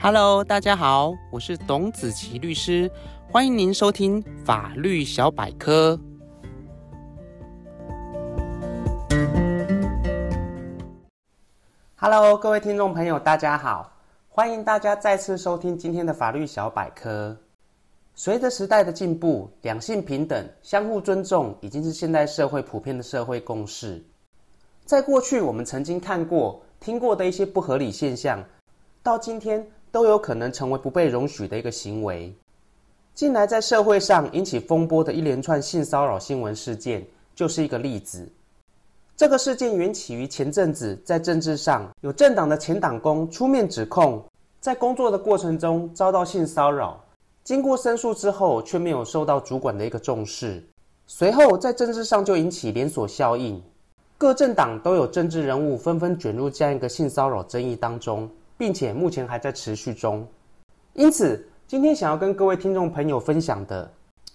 [0.00, 2.88] Hello，大家好，我是董子琪律师，
[3.32, 5.98] 欢迎您收听法律小百科。
[11.96, 13.92] Hello，各位听众朋友，大家好，
[14.28, 17.36] 欢迎大家再次收听今天的法律小百科。
[18.14, 24.00] 随着时代的进步，两性平等、相互尊重已经是现代社会普遍的社会共识。
[24.84, 28.44] 在过去，我们曾经看过、听过的一些不合理现象，
[29.02, 32.34] 到今天，都有可能成为不被容许的一个行为。
[33.14, 38.28] 近来在社会上引起风波的一连串性骚扰新闻事件，就是一个例子。
[39.16, 44.22] 这个事件缘起于前阵子在政治上有政党的前党工出面指控，
[44.60, 47.04] 在工作的过程中遭到性骚扰，
[47.42, 50.62] 经过申诉之后却没有受到主管的一个重视，
[51.08, 53.60] 随后在政治上就引起连锁效应，
[54.16, 58.30] 各政党都有政治人物纷纷卷入这样一个性骚扰争议当中。
[58.58, 60.26] 并且目前还在持续中，
[60.92, 63.88] 因此今天想要跟各位听众朋友分享的，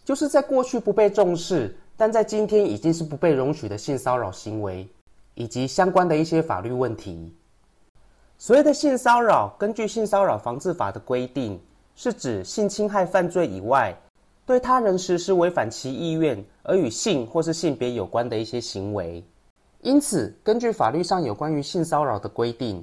[0.05, 4.87] 就是在过去不被重视，但在今天已经是不被容许的性骚扰行为，
[5.35, 7.35] 以及相关的一些法律问题。
[8.37, 11.59] 所谓的性骚扰，根据性骚扰防治法的规定，
[11.93, 13.93] 是指性侵害犯罪以外，
[14.45, 19.21] 对他人实施违反其意愿而与性或是性别有关的一些行为。
[19.81, 22.81] 因此，根据法律上有关于性骚扰的规定，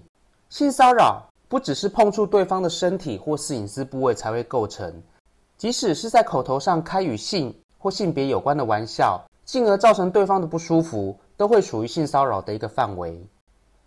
[0.50, 1.30] 性骚扰。
[1.51, 5.03] 不只是碰触对方的身体或是隐私部位才会构成，
[5.59, 13.21] 即使是在口头上开与性或性别有关的玩笑，进而造成对方的不舒服，都会属于性骚扰的一个范围。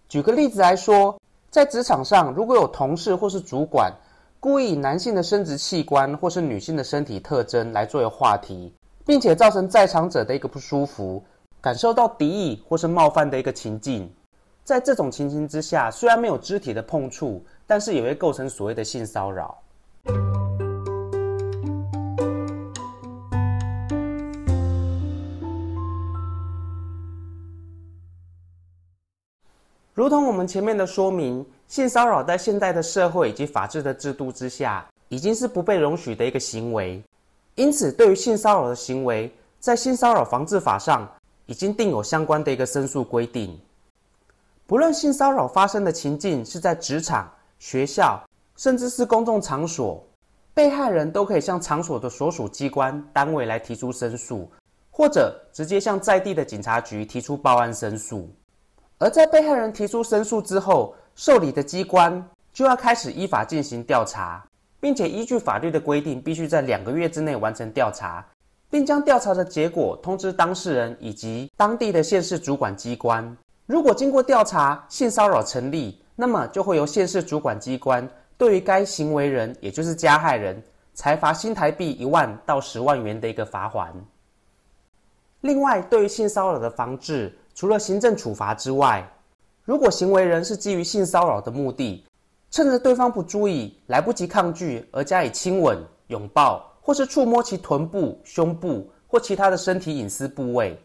[0.09, 1.17] 举个例子来说，
[1.49, 3.93] 在职场上，如果有同事或是主管
[4.41, 8.73] 故意以男性的生殖器官或是女性的身体特征来作为话题，
[9.05, 11.23] 并且造成在场者的一个不舒服，
[11.61, 14.13] 感受到敌意或是冒犯的一个情境。
[14.65, 19.57] 在这种情形之下，虽然没有肢体的碰触，但是也会构成所谓的性骚扰。
[29.95, 37.01] 如同我们前面的说明，性骚扰在现代的社会以及法治的制度之下，已经是不被容许的一个行为。
[37.55, 41.07] 因此，对于性骚扰的行为，在性骚扰防治法上
[41.45, 43.57] 已经订有相关的一个申诉规定。
[44.65, 47.31] 不论性骚扰发生的情境是在职场、
[47.63, 48.21] 学校，
[48.57, 50.05] 甚至是公众场所，
[50.53, 54.51] 被害人都可以向场所的所属机关单位来提出申诉，
[54.91, 58.29] 或者直接向在地的警察局提出报案申诉。
[58.97, 62.21] 而在被害人提出申诉之后，受理的机关
[62.51, 64.45] 就要开始依法进行调查，
[64.81, 68.27] 并且依据法律的规定，必须在两个月之内完成调查，
[68.69, 73.37] 并将调查的结果通知当事人以及当地的县市主管机关。
[73.65, 78.07] 如果经过调查，性骚扰成立，那么就会由县市主管机关
[78.37, 80.61] 对于该行为人，也就是加害人，
[80.93, 83.87] 裁罚新台币一万到十万元的一个罚锾。
[85.41, 89.05] 另外，对于性骚扰的防治，除了行政处罚之外，
[89.65, 92.05] 如果行为人是基于性骚扰的目的，
[92.51, 100.79] 趁着对方不注意、来不及抗拒而加以亲吻、拥抱，或是触摸其臀部、胸部或其他的身体隐私部位，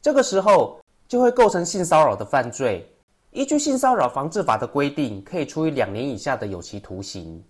[0.00, 2.88] 这个时候，就会构成性骚扰的犯罪，
[3.32, 7.42] 依据性骚扰防治法的规定，可以处以两年以下的有期徒刑。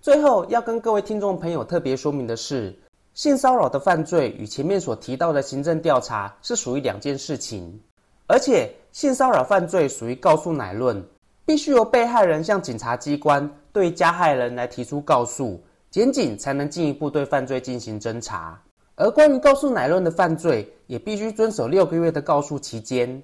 [0.00, 2.76] 最后要跟各位听众朋友特别说明的是，
[3.14, 7.80] 性骚扰的犯罪与前面所提到的行政调查是属于两件事情，
[8.26, 11.00] 而且性骚扰犯罪属于告诉乃论，
[11.44, 18.60] 必须由被害人向警察机关对加害人来提出告诉，检警才能进一步对犯罪进行侦查。
[18.96, 23.22] 而关于告诉乃论的犯罪，也必须遵守六个月的告诉期间，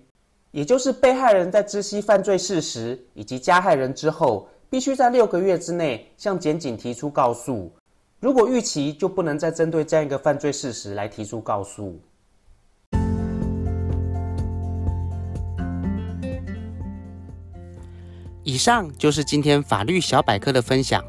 [0.53, 7.73] 也就是被害人在知悉犯罪事实以及加害人之后，必须在六个月之内向检警提出告诉。
[8.21, 11.99] 如果逾期，就不能再针对这样一个犯罪事实来提出告诉。
[18.43, 21.03] 以上就是今天法律小百科的分享。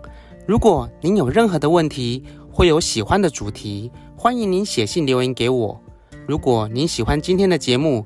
[0.48, 5.78] 如果您有任何的问题，或有喜欢的主题，欢迎您写信留言给我。
[6.25, 8.06] 如果您喜欢今天的节目，